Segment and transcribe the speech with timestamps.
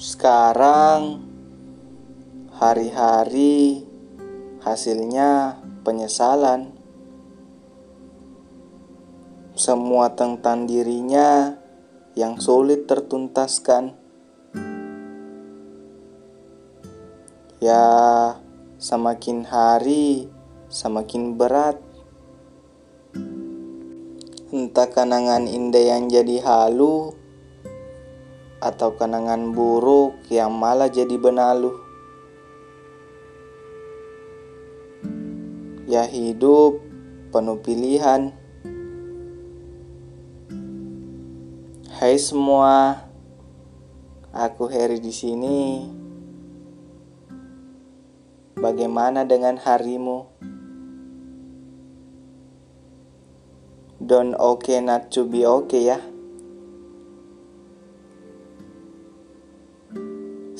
[0.00, 1.20] Sekarang
[2.56, 3.84] hari-hari
[4.64, 6.72] hasilnya penyesalan.
[9.52, 11.52] Semua tentang dirinya
[12.16, 13.92] yang sulit tertuntaskan.
[17.60, 17.84] Ya,
[18.80, 20.32] semakin hari
[20.72, 21.76] semakin berat.
[24.48, 27.19] Entah kenangan indah yang jadi halu
[28.60, 31.72] atau kenangan buruk yang malah jadi benalu.
[35.88, 36.78] Ya hidup
[37.32, 38.36] penuh pilihan.
[42.00, 43.08] Hai semua,
[44.32, 45.58] aku Heri di sini.
[48.60, 50.28] Bagaimana dengan harimu?
[54.00, 56.09] Don't okay not to be okay ya.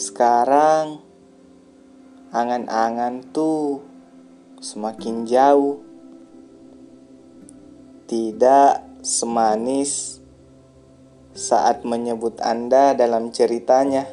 [0.00, 1.04] Sekarang
[2.32, 3.84] angan-angan tuh
[4.56, 5.84] semakin jauh.
[8.08, 10.24] Tidak semanis
[11.36, 14.08] saat menyebut Anda dalam ceritanya.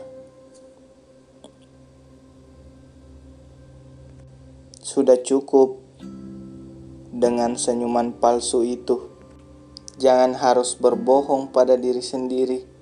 [4.84, 5.80] Sudah cukup
[7.16, 9.08] dengan senyuman palsu itu.
[9.96, 12.77] Jangan harus berbohong pada diri sendiri.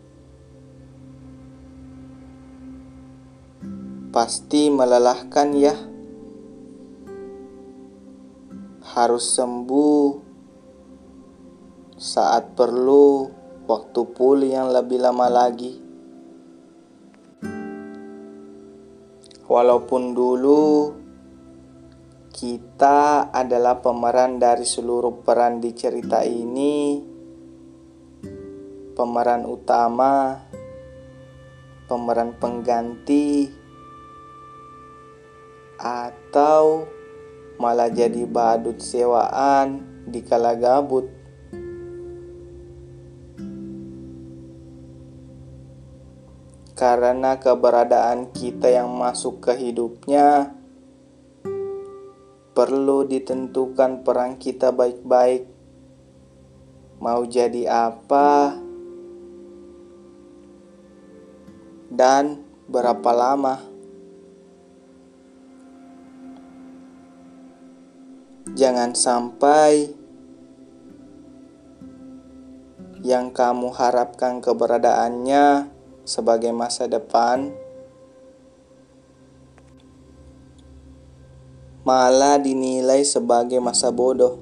[4.15, 5.75] Pasti melelahkan ya.
[8.95, 10.07] Harus sembuh
[11.99, 13.27] saat perlu
[13.67, 15.83] waktu pulih yang lebih lama lagi.
[19.51, 20.95] Walaupun dulu
[22.31, 27.03] kita adalah pemeran dari seluruh peran di cerita ini,
[28.95, 30.39] pemeran utama,
[31.83, 33.64] pemeran pengganti
[35.85, 36.89] atau
[37.61, 41.05] malah jadi badut sewaan di kala gabut.
[46.75, 50.51] Karena keberadaan kita yang masuk ke hidupnya
[52.51, 55.47] perlu ditentukan peran kita baik-baik.
[56.99, 58.59] Mau jadi apa
[61.87, 63.74] dan berapa lama?
[68.55, 69.91] Jangan sampai
[73.03, 75.67] yang kamu harapkan keberadaannya
[76.07, 77.51] sebagai masa depan
[81.83, 84.39] malah dinilai sebagai masa bodoh.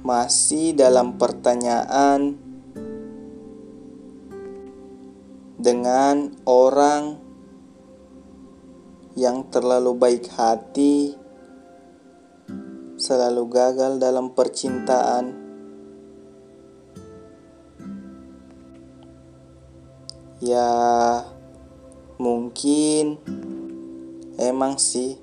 [0.00, 2.45] Masih dalam pertanyaan
[5.56, 7.16] dengan orang
[9.16, 11.16] yang terlalu baik hati,
[13.00, 15.48] selalu gagal dalam percintaan.
[20.44, 20.68] Ya,
[22.20, 23.16] mungkin
[24.36, 25.16] emang sih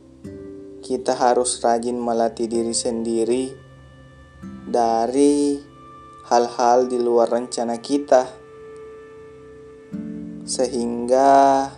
[0.81, 3.53] kita harus rajin melatih diri sendiri
[4.66, 5.61] dari
[6.27, 8.42] hal-hal di luar rencana kita
[10.43, 11.71] sehingga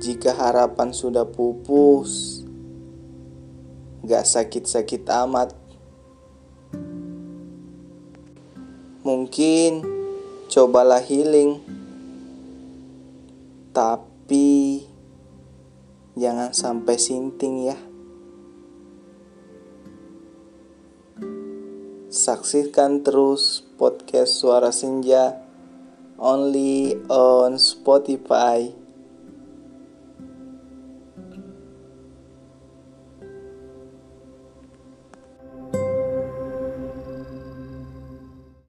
[0.00, 2.40] jika harapan sudah pupus,
[4.00, 5.52] gak sakit-sakit amat.
[9.04, 9.84] Mungkin
[10.48, 11.60] cobalah healing,
[13.76, 14.84] tapi
[16.16, 17.78] jangan sampai sinting ya.
[22.10, 25.49] Saksikan terus podcast Suara Senja
[26.20, 28.79] only on Spotify.